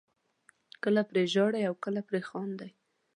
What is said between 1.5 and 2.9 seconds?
او کله پرې خاندئ.